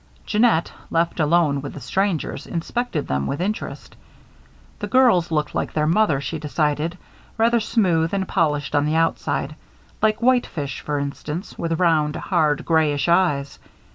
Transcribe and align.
Jeannette, 0.25 0.71
left 0.89 1.19
alone 1.19 1.61
with 1.61 1.73
the 1.75 1.79
strangers, 1.79 2.47
inspected 2.47 3.07
them 3.07 3.27
with 3.27 3.39
interest. 3.39 3.95
The 4.79 4.87
girls 4.87 5.29
looked 5.29 5.53
like 5.53 5.73
their 5.73 5.85
mother, 5.85 6.19
she 6.19 6.39
decided; 6.39 6.97
rather 7.37 7.59
smooth 7.59 8.11
and 8.11 8.27
polished 8.27 8.73
on 8.73 8.87
the 8.87 8.95
outside 8.95 9.55
like 10.01 10.19
whitefish, 10.19 10.79
for 10.81 10.97
instance, 10.97 11.55
with 11.55 11.79
round, 11.79 12.15
hard 12.15 12.65
grayish 12.65 13.07
eyes. 13.07 13.59